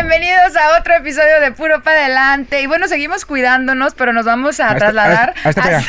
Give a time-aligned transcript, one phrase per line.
[0.00, 2.60] Bienvenidos a otro episodio de Puro Pa' Adelante.
[2.60, 5.82] Y bueno, seguimos cuidándonos, pero nos vamos a Hasta- trasladar hasta- hasta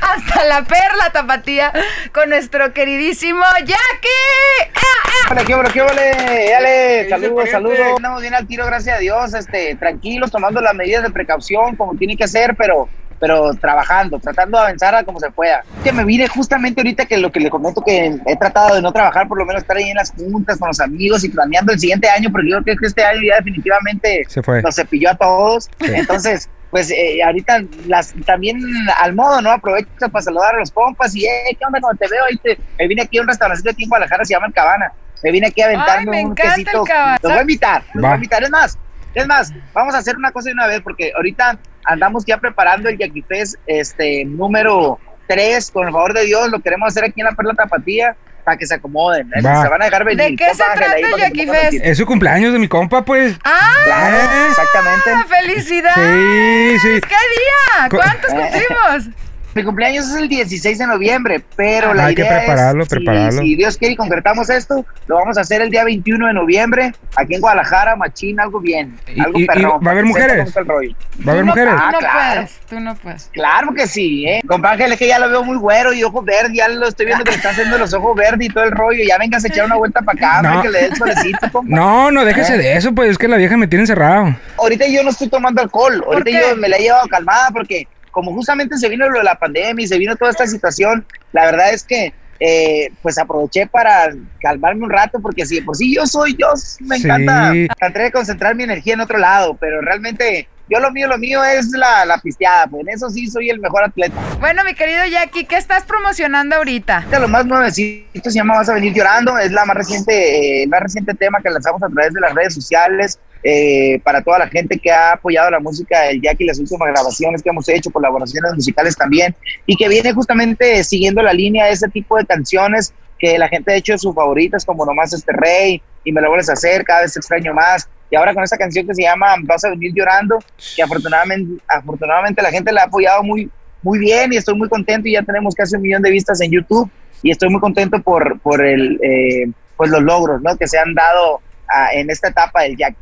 [0.00, 1.74] hasta la perla tapatía
[2.14, 4.70] con nuestro queridísimo Jackie.
[4.74, 5.28] ¡Ah, ah!
[5.32, 7.78] Hola, qué ole, qué ole, dale, dice, saludos, saludos.
[7.98, 11.94] Andamos bien al tiro, gracias a Dios, este, tranquilos, tomando las medidas de precaución como
[11.96, 12.88] tiene que ser, pero,
[13.22, 15.62] pero trabajando, tratando de avanzar a como se pueda.
[15.84, 18.92] Que me vine justamente ahorita que lo que le comento que he tratado de no
[18.92, 21.78] trabajar, por lo menos estar ahí en las juntas con los amigos y planeando el
[21.78, 24.60] siguiente año, porque yo creo que este año ya definitivamente Se fue.
[24.60, 25.70] nos cepilló a todos.
[25.80, 25.92] Sí.
[25.94, 28.60] Entonces, pues eh, ahorita las, también
[28.98, 29.52] al modo, ¿no?
[29.52, 32.24] Aprovecho para saludar a los compas y, eh, ¿qué onda cuando te veo?
[32.28, 34.92] Ahí te, me vine aquí a un restaurante aquí en Guadalajara, se llama El Cabana.
[35.22, 36.84] Me vine aquí a aventarme Ay, me un quesito.
[37.22, 38.08] Los voy a invitar, los Va.
[38.08, 38.42] voy a invitar.
[38.42, 38.76] Es más,
[39.14, 42.88] es más, vamos a hacer una cosa de una vez porque ahorita andamos ya preparando
[42.88, 47.20] el Jackie Fest este, número 3, con el favor de Dios, lo queremos hacer aquí
[47.20, 49.28] en la Perla Tapatía para que se acomoden.
[49.34, 49.42] ¿eh?
[49.42, 49.62] Va.
[49.62, 50.30] Se van a dejar venir.
[50.30, 51.64] ¿De qué se trata el para que Jackie se pongan Fest?
[51.64, 51.84] al tiro.
[51.84, 53.36] Es su cumpleaños de mi compa, pues.
[53.44, 53.74] ¡Ah!
[53.84, 54.16] Claro,
[54.48, 55.10] exactamente.
[55.28, 56.82] ¡Felicidades!
[56.82, 57.00] Sí, sí.
[57.00, 57.88] ¿Qué día?
[57.88, 59.21] ¿Cuántos cumplimos?
[59.54, 63.42] Mi cumpleaños es el 16 de noviembre, pero la Hay que idea prepararlo, es, prepararlo.
[63.42, 66.92] Si, Dios quiere y concretamos esto, lo vamos a hacer el día 21 de noviembre,
[67.16, 69.80] aquí en Guadalajara, machín, algo bien, Y- algo y- y perrón.
[69.86, 70.54] ¿va a haber que mujeres?
[70.56, 71.74] ¿Va a haber no- mujeres?
[71.74, 72.14] Tú no Ah, claro.
[72.34, 73.30] puedes, tú no puedes.
[73.32, 74.40] Claro que sí, ¿eh?
[74.46, 77.04] Compa Ángel, es que ya lo veo muy güero y ojos verdes, ya lo estoy
[77.04, 79.48] viendo que le está haciendo los ojos verdes y todo el rollo, ya vengas a
[79.48, 80.62] echar una vuelta para acá, No.
[80.62, 81.76] que le dé el solecito, compa.
[81.76, 84.34] No, no, déjese de eso, pues es que la vieja me tiene encerrado.
[84.56, 88.32] ahorita yo no estoy tomando alcohol, ahorita yo me la he llevado calmada porque como
[88.32, 91.72] justamente se vino lo de la pandemia y se vino toda esta situación, la verdad
[91.72, 96.06] es que eh, pues aproveché para calmarme un rato porque si de por sí yo
[96.06, 96.48] soy yo,
[96.80, 97.04] me Sí.
[97.04, 101.18] encanta tratar de concentrar mi energía en otro lado, pero realmente yo lo mío, lo
[101.18, 104.14] mío es la, la pisteada, pues en eso sí soy el mejor atleta.
[104.40, 107.06] Bueno, mi querido Jackie, ¿qué estás promocionando ahorita?
[107.20, 110.70] Lo más nuevecito se llama Vas a venir llorando, es la más reciente, eh, el
[110.70, 114.48] más reciente tema que lanzamos a través de las redes sociales eh, para toda la
[114.48, 118.54] gente que ha apoyado la música del Jackie, las últimas grabaciones que hemos hecho, colaboraciones
[118.54, 119.34] musicales también,
[119.66, 123.72] y que viene justamente siguiendo la línea de ese tipo de canciones que la gente
[123.72, 127.02] ha hecho sus favoritas, como Nomás este rey, y me lo vuelves a hacer, cada
[127.02, 129.90] vez te extraño más, y ahora con esta canción que se llama Vas a venir
[129.94, 130.38] llorando,
[130.76, 133.50] que afortunadamente, afortunadamente la gente la ha apoyado muy,
[133.82, 136.50] muy bien y estoy muy contento y ya tenemos casi un millón de vistas en
[136.50, 136.90] YouTube
[137.22, 140.54] y estoy muy contento por, por el, eh, pues los logros ¿no?
[140.58, 142.98] que se han dado ah, en esta etapa del Jackie.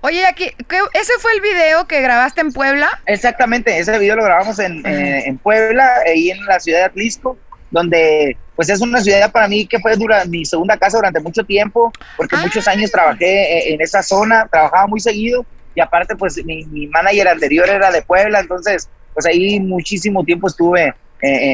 [0.00, 2.88] Oye, Jackie, ¿qué- ¿ese fue el video que grabaste en Puebla?
[3.04, 7.36] Exactamente, ese video lo grabamos en, eh, en Puebla, ahí en la ciudad de Atlisco,
[7.70, 9.92] donde pues es una ciudad para mí que fue
[10.26, 12.40] mi segunda casa durante mucho tiempo, porque Ah.
[12.42, 13.24] muchos años trabajé
[13.68, 15.46] eh, en esa zona, trabajaba muy seguido
[15.76, 20.48] y aparte pues mi, mi manager anterior era de Puebla, entonces pues ahí muchísimo tiempo
[20.48, 20.92] estuve eh,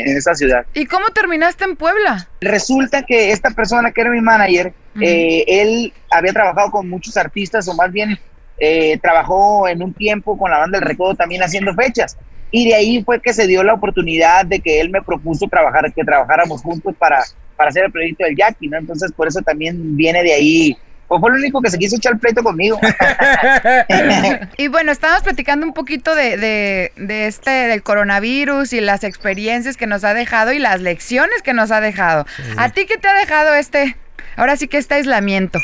[0.07, 0.65] en esa ciudad.
[0.73, 2.27] ¿Y cómo terminaste en Puebla?
[2.41, 7.69] Resulta que esta persona que era mi manager, eh, él había trabajado con muchos artistas,
[7.69, 8.19] o más bien
[8.57, 12.17] eh, trabajó en un tiempo con la banda del Recodo también haciendo fechas.
[12.51, 15.93] Y de ahí fue que se dio la oportunidad de que él me propuso trabajar,
[15.93, 17.23] que trabajáramos juntos para,
[17.57, 18.79] para hacer el proyecto del Jackie, ¿no?
[18.79, 20.77] Entonces, por eso también viene de ahí.
[21.09, 22.79] Pues fue el único que se quiso echar el pleito conmigo.
[24.57, 29.77] Y bueno, estábamos platicando un poquito de, de, de este, del coronavirus y las experiencias
[29.77, 32.27] que nos ha dejado y las lecciones que nos ha dejado.
[32.57, 33.97] ¿A ti qué te ha dejado este,
[34.37, 35.59] ahora sí que este aislamiento?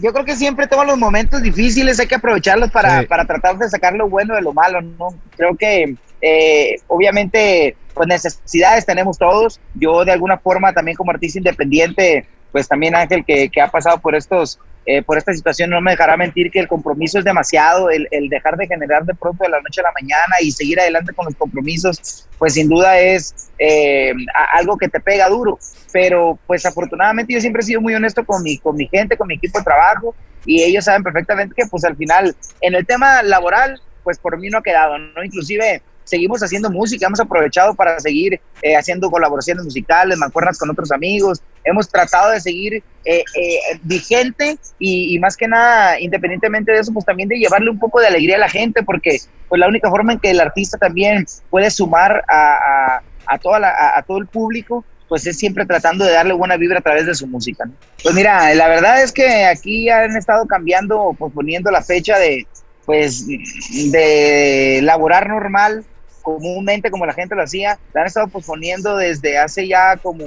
[0.00, 3.06] yo creo que siempre todos los momentos difíciles hay que aprovecharlos para, Sí.
[3.06, 5.08] para tratar de sacar lo bueno de lo malo, ¿no?
[5.36, 9.60] Creo que eh, obviamente pues necesidades tenemos todos.
[9.74, 14.14] Yo de alguna forma también como artista independiente, pues también Ángel que, ha pasado por
[14.14, 18.08] estos eh, por esta situación no me dejará mentir que el compromiso es demasiado, el,
[18.28, 21.26] dejar de generar de pronto de la noche a la mañana y seguir adelante con
[21.26, 24.12] los compromisos, pues sin duda es eh,
[24.52, 25.58] algo que te pega duro.
[25.92, 29.28] Pero pues afortunadamente yo siempre he sido muy honesto con mi, con mi gente, con
[29.28, 33.22] mi equipo de trabajo y ellos saben perfectamente que pues al final en el tema
[33.22, 35.22] laboral pues por mí no ha quedado, ¿no?
[35.22, 40.90] Inclusive seguimos haciendo música, hemos aprovechado para seguir eh, haciendo colaboraciones musicales, mancuernas con otros
[40.92, 46.92] amigos, hemos tratado de seguir eh, eh, vigente y, más que nada, independientemente de eso,
[46.92, 49.18] pues también de llevarle un poco de alegría a la gente, porque
[49.48, 53.96] pues la única forma en que el artista también puede sumar a, a, toda la,
[53.96, 57.14] a, todo el público pues es siempre tratando de darle buena vibra a través de
[57.14, 57.68] su música.
[58.02, 62.46] Pues mira, la verdad es que aquí han estado cambiando, posponiendo la fecha de,
[62.86, 65.84] pues, de laborar normal
[66.22, 70.24] comúnmente como la gente lo hacía, la han estado posponiendo desde hace ya como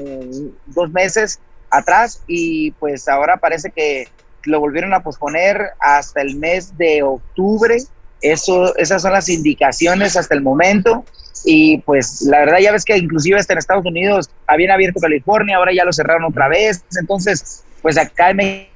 [0.68, 1.40] dos meses
[1.70, 4.08] atrás y pues ahora parece que
[4.46, 7.78] lo volvieron a posponer hasta el mes de octubre.
[8.22, 11.04] Eso, esas son las indicaciones hasta el momento.
[11.44, 15.58] Y pues la verdad ya ves que inclusive hasta en Estados Unidos habían abierto California,
[15.58, 16.84] ahora ya lo cerraron otra vez.
[17.00, 18.68] Entonces, pues acá en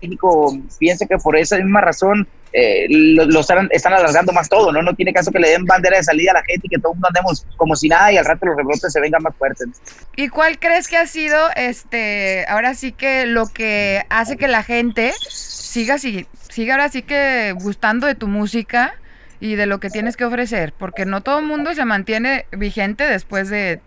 [0.00, 4.82] México piensa que por esa misma razón eh, lo, están, alargando más todo, ¿no?
[4.82, 6.92] No tiene caso que le den bandera de salida a la gente y que todo
[6.92, 9.68] el mundo andemos como si nada y al rato los rebrotes se vengan más fuertes.
[10.16, 14.62] ¿Y cuál crees que ha sido, este, ahora sí que lo que hace que la
[14.62, 18.94] gente siga, siga, siga ahora sí que gustando de tu música
[19.40, 20.74] y de lo que tienes que ofrecer?
[20.76, 23.80] Porque no todo el mundo se mantiene vigente después de,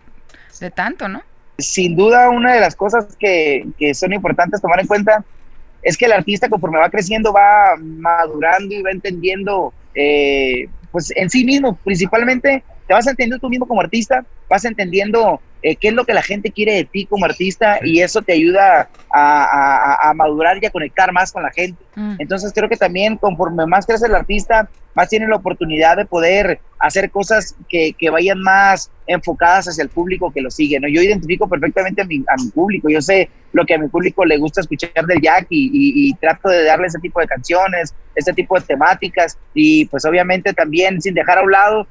[0.58, 1.22] de tanto, ¿no?
[1.58, 5.24] Sin duda, una de las cosas que, que son importantes tomar en cuenta
[5.86, 11.30] es que el artista conforme va creciendo va madurando y va entendiendo eh, pues en
[11.30, 15.94] sí mismo, principalmente te vas entendiendo tú mismo como artista, vas entendiendo eh, qué es
[15.94, 20.58] lo que la gente quiere de ti como artista y eso te ayuda a, madurar
[20.60, 21.80] y a conectar más con la gente.
[21.94, 22.16] Mm.
[22.18, 26.58] Entonces creo que también conforme más crece el artista, más tiene la oportunidad de poder
[26.78, 30.80] hacer cosas que, que vayan más enfocadas hacia el público que lo sigue.
[30.80, 30.88] ¿no?
[30.88, 34.24] Yo identifico perfectamente a mi, a mi público, yo sé lo que a mi público
[34.24, 38.58] le gusta escuchar del Jack y, trato de darle ese tipo de canciones, ese tipo
[38.58, 41.86] de temáticas y pues obviamente también sin dejar a un lado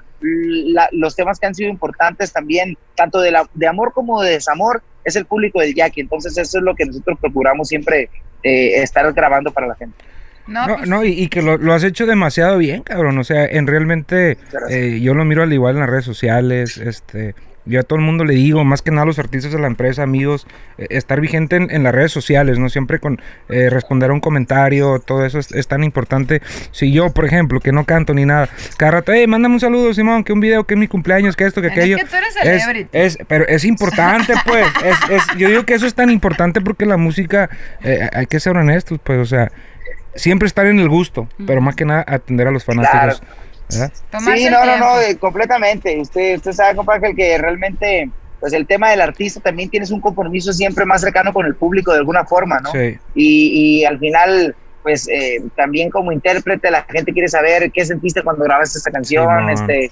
[0.92, 4.81] los temas que han sido importantes también, tanto de, la, de amor como de desamor,
[5.04, 6.02] es el público del Jackie.
[6.02, 8.10] Entonces eso es lo que nosotros procuramos siempre
[8.42, 9.96] eh, estar grabando para la gente.
[10.47, 13.18] No, no, pues y, que lo, has hecho demasiado bien, cabrón.
[13.18, 14.38] O sea, en realmente
[14.69, 17.33] eh, yo lo miro al igual en las redes sociales, este,
[17.65, 19.68] yo a todo el mundo le digo, más que nada a los artistas de la
[19.68, 20.45] empresa, amigos,
[20.77, 22.69] eh, estar vigente en, las redes sociales, ¿no?
[22.69, 23.19] Siempre con
[23.50, 26.42] eh, responder a un comentario, todo eso es, tan importante.
[26.71, 29.94] Si yo, por ejemplo, que no canto ni nada, cada rato, hey, mándame un saludo,
[29.94, 31.97] Simón, que un video, que es mi cumpleaños, que esto, que aquello.
[31.97, 32.89] Es que tú eres celebrity.
[32.92, 34.68] Es, pero es importante, pues.
[35.09, 37.50] es, yo digo que eso es tan importante porque la música,
[37.83, 39.51] eh, hay que ser honestos, pues, o sea,
[40.15, 43.21] siempre estar en el gusto, pero más que nada atender a los fanáticos.
[43.67, 46.00] Sí, no, no, no, eh, completamente.
[46.00, 48.09] Usted, usted sabe, compadre, que realmente,
[48.39, 51.91] pues el tema del artista también tienes un compromiso siempre más cercano con el público
[51.91, 52.71] de alguna forma, ¿no?
[52.71, 52.97] Sí.
[53.15, 58.21] Y, y al final, pues eh, también como intérprete, la gente quiere saber qué sentiste
[58.21, 59.91] cuando grabaste esta canción, este,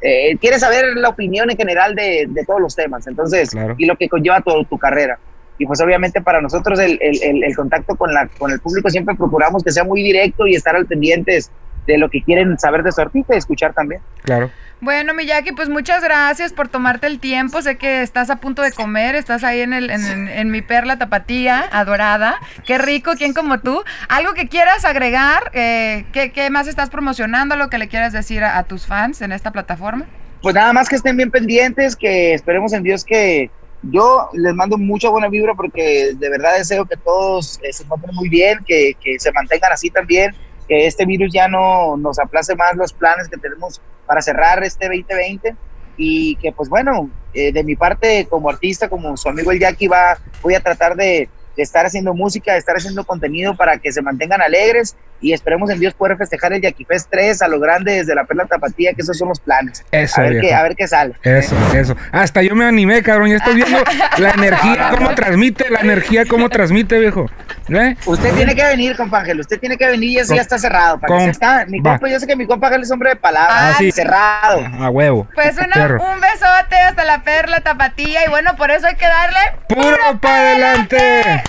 [0.00, 3.96] eh, quiere saber la opinión en general de, de todos los temas, entonces, y lo
[3.96, 5.18] que conlleva toda tu carrera.
[5.60, 9.14] Y pues obviamente para nosotros el, el, el, contacto con, la, con el público siempre
[9.14, 11.50] procuramos que sea muy directo y estar al pendientes
[11.86, 14.00] de lo que quieren saber de su artista y escuchar también.
[14.22, 14.50] Claro.
[14.80, 17.60] Bueno, Miyaki, pues muchas gracias por tomarte el tiempo.
[17.60, 21.68] Sé que estás a punto de comer, estás ahí en, el, en, mi perla tapatía,
[21.70, 22.36] adorada.
[22.64, 23.82] Qué rico, ¿quién como tú?
[24.08, 25.50] ¿Algo que quieras agregar?
[25.52, 27.56] Eh, ¿qué, más estás promocionando?
[27.56, 30.06] ¿Lo que le quieras decir a, tus fans en esta plataforma?
[30.40, 33.50] Pues nada más que estén bien pendientes, que esperemos en Dios que
[33.82, 38.14] yo les mando mucha buena vibra porque de verdad deseo que todos eh, se encuentren
[38.14, 40.34] muy bien, que, que se mantengan así también
[40.70, 44.86] que este virus ya no nos aplace más los planes que tenemos para cerrar este
[44.86, 45.56] 2020
[45.96, 49.88] y que pues bueno, eh, de mi parte como artista, como su amigo el Jackie
[49.88, 51.28] va, voy a tratar de,
[51.60, 55.68] de estar haciendo música, de estar haciendo contenido para que se mantengan alegres y esperemos
[55.68, 58.94] en Dios poder festejar el Jackie Fest 3 a lo grande desde la Perla Tapatía,
[58.94, 59.84] que esos son los planes.
[59.92, 61.14] Eso, a ver, qué, a ver qué sale.
[61.22, 61.94] Eso, eso.
[62.12, 63.28] Hasta yo me animé, cabrón.
[63.28, 63.76] Ya estoy viendo
[64.18, 67.26] la energía, cómo transmite, la energía, cómo transmite, viejo.
[67.68, 67.96] ¿Eh?
[68.06, 69.40] Usted tiene que venir, compa Ángel.
[69.40, 70.98] Usted tiene que venir y eso ya está cerrado.
[70.98, 73.76] Para que está, mi compa, yo sé que mi compa Ángel es hombre de palabras.
[73.78, 74.66] Ah, cerrado.
[74.80, 75.28] A huevo.
[75.34, 78.24] Pues una, un besote hasta la Perla Tapatía.
[78.26, 79.38] Y bueno, por eso hay que darle.
[79.68, 81.42] ¡Puro para adelante!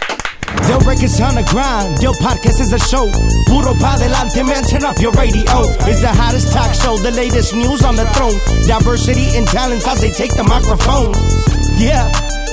[0.67, 3.07] Yo records on the grind, yo podcast is a show.
[3.47, 5.43] Puro pa delante, man, turn up your radio.
[5.87, 8.35] It's the hottest talk show, the latest news on the throne.
[8.67, 11.13] Diversity and talents as they take the microphone.
[11.79, 12.05] Yeah,